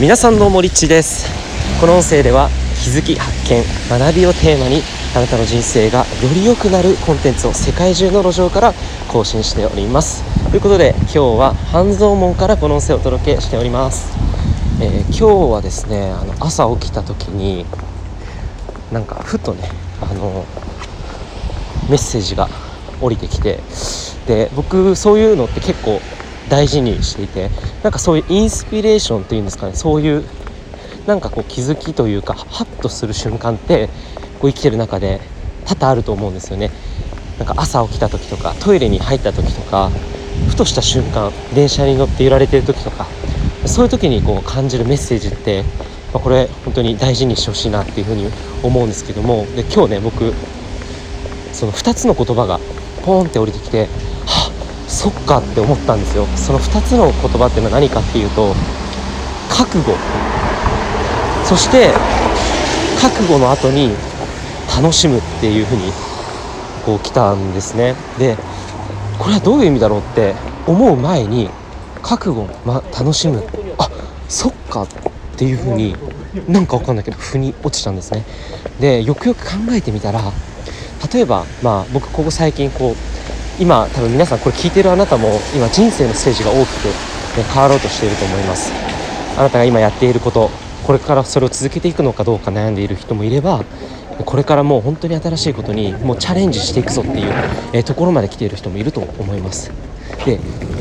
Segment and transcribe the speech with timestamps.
[0.00, 1.28] 皆さんどうもリッチです。
[1.78, 2.48] この音声では
[2.82, 4.80] 気づき発見学びをテーマに
[5.14, 8.72] あなたの人生がより良くなるコンテンツを世界中の路上から
[9.08, 10.24] 更新しております。
[10.48, 14.16] ということで今日は半蔵門からこの音声をお届けしております、
[14.80, 17.66] えー、今日はですねあの朝起きた時に
[18.90, 19.68] なんかふとね
[20.00, 20.46] あの
[21.90, 22.48] メッセージが
[23.02, 23.60] 降りてきて
[24.26, 26.00] で僕そういうのって結構
[26.50, 27.48] 大事にしていて
[27.82, 30.24] なんかそういうインスピレーションっていうんですかねそういう
[31.06, 33.88] なんかこう気づきというかハッとする瞬間って
[34.40, 35.20] こう生きてる中で
[35.64, 36.70] 多々あると思うんですよね。
[37.38, 39.90] なんか朝起きた時とかトイレに入った時とか
[40.50, 43.06] ふとした瞬間電車に乗って揺られてる時とか
[43.64, 45.62] そういう時にこう感じるメッセージって、
[46.12, 48.28] まあ、これ本当に大事にしてほしいなっていうふうに
[48.62, 50.34] 思うんですけどもで今日ね僕
[51.54, 52.58] その2つの言葉が
[53.06, 53.88] ポーンって降りてきて
[54.90, 56.26] そっかって思ったんですよ。
[56.36, 58.54] その2つの言葉っていうのは何かっていうと
[59.48, 59.92] 覚悟。
[61.44, 61.90] そして
[63.00, 63.94] 覚悟の後に
[64.76, 65.92] 楽しむっていうふうに
[66.84, 67.94] こう来たんですね。
[68.18, 68.36] で
[69.18, 70.34] これはどういう意味だろうって
[70.66, 71.48] 思う前に
[72.02, 73.44] 覚悟、ま、楽しむ。
[73.78, 73.88] あ
[74.28, 74.88] そっかっ
[75.36, 75.94] ていうふうに
[76.48, 78.24] なんかわかんないけど腑に落ちたんですね。
[78.80, 80.20] でよくよく考えてみたら
[81.12, 83.09] 例えばまあ僕ここ最近こう
[83.60, 86.86] 今多分皆さんこれ聞いてるあなたも今人生のステージが大きく、
[87.36, 88.72] ね、変わろうとしていると思います。
[89.38, 90.50] あなたが今やっていること
[90.86, 93.62] これからそれを続けていくのかどうか悩んでいる人もいれば
[94.24, 97.32] これからもう本当に新しいことにもうチャレンジしていくぞっていう、
[97.72, 99.70] えところまで来ている人もいると思います。
[100.24, 100.38] で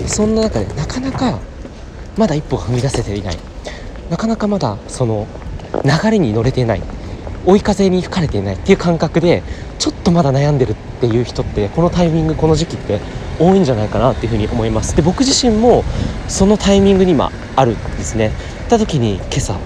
[0.08, 1.40] そんな中でなかなか
[2.18, 3.38] まだ一歩踏み出せていない。
[4.10, 5.28] なかなかまだその
[5.84, 6.82] 流れに乗れていない。
[7.50, 9.44] 追い風に吹かれていないっていう感覚で
[9.80, 13.00] ちょっとまだ悩んでるっていう人ってこのタイミングこの時期って
[13.40, 14.96] 多いんじゃないかなっていうふうに思います。
[14.96, 15.84] で僕自身も
[16.28, 18.32] そのタイミングに今あるんですね。
[18.66, 19.58] った時に今朝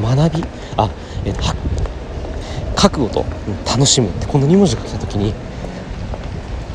[0.00, 0.44] 学び
[0.76, 0.90] あ
[1.24, 1.32] え
[2.74, 3.24] 覚悟と
[3.64, 5.32] 楽しむってこの2文字が来た時に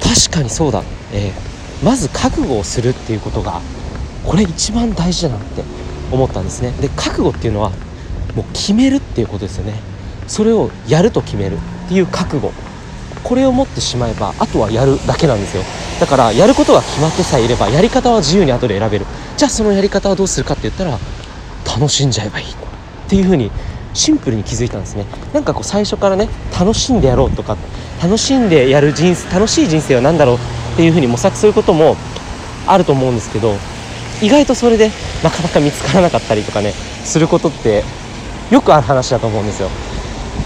[0.02, 3.62] 確かにそうだ、えー、まず覚悟をするっていうことが
[4.26, 5.64] これ一番大事だなって
[6.12, 6.72] 思ったんですね。
[6.82, 7.70] で覚悟っていうのは
[8.36, 9.80] もう決めるっていうことですよね。
[10.28, 12.52] それをやると決めるっていう覚悟。
[13.24, 15.64] これを持ってしまえばあとはやるだけなんですよ。
[16.00, 19.06] だからやることが決まってさえいればやり方は自由に後で選べる。
[19.38, 20.98] じゃあそのやり方はどうするかって言ったら
[21.66, 22.50] 楽しんじゃえばいいっ
[23.08, 23.52] ていうふうに
[23.94, 25.06] シンプルに気づいたんですね。
[25.34, 27.58] なんかこう最初からね楽しんでやろうとか
[28.02, 30.40] 楽しんでやる人生楽しい人生は何だろうっ
[30.78, 31.96] ていうふうに模索することも
[32.66, 33.54] あると思うんですけど
[34.22, 34.90] 意外とそれで
[35.24, 37.84] なかなか見つからなかったりとかねすることって
[38.50, 39.70] よくある話だと思うんですよ。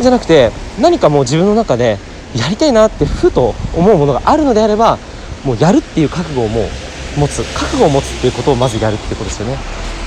[0.02, 1.98] じゃなくて何かもう自分の中で
[2.36, 4.98] やりたいなってふと思うものがあるのであれば
[5.46, 7.44] もうやるっていう覚悟をもう持つ。
[7.54, 9.58] 覚悟を持つっていうことをまずやるってことですよね。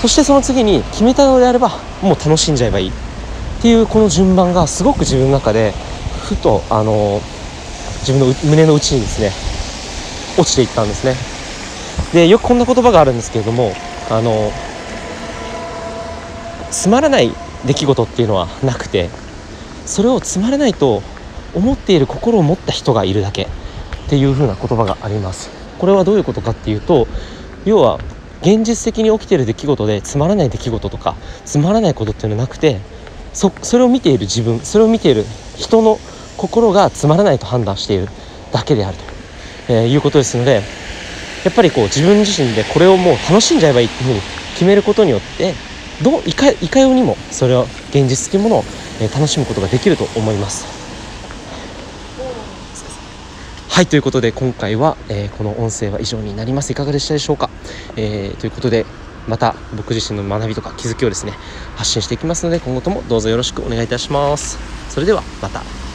[0.01, 1.71] そしてその次に決めたのであれば
[2.03, 2.91] もう楽しんじゃえばいい。
[2.91, 2.93] っ
[3.63, 5.73] ていうこの順番がすごく自分の中で
[6.23, 7.21] ふとあの
[8.01, 9.33] 自分の胸の内にですね
[10.39, 11.15] 落ちていったんですね。
[12.13, 13.73] でよくこんな言葉があるんですけれども
[14.11, 14.53] あの
[16.71, 17.33] つまらない
[17.65, 19.11] 出来事っていうのはなくて
[19.89, 21.03] それをつまらないと
[21.55, 23.49] 思っている心を持った人がいるだけっ
[24.11, 25.51] ていう風な言葉があります。
[25.79, 27.09] これはどういうことかっていうと
[27.65, 27.99] 要は
[28.43, 32.81] 現実的に起きてる出来事でつまらない出来事とかつまらないことっていうのはなくて
[33.33, 35.25] そそれを見ている自分それを見ている
[35.57, 35.99] 人の
[36.37, 38.09] 心がつまらないと判断している
[38.53, 39.05] だけであると、
[39.69, 40.63] えー、いうことですので
[41.45, 44.21] やっぱりこう自分自身でこれをもう楽しんじゃえばいいっていうふうに
[44.55, 45.55] 決めることによって
[46.03, 48.65] どういかいかようにもそれは現実的なものを、
[49.01, 50.67] え楽しむことができると思います。
[53.69, 56.73] はいということで今回は、えー、この音声は以上になります。
[56.73, 57.49] いかがでしたでしょうか、
[57.97, 58.87] えー、ということで
[59.29, 61.33] また僕自身の学びとか気づきをですね
[61.77, 64.59] 発信していきますので今後ともどうぞよろしくお願いいたします。
[64.89, 65.88] それではまた。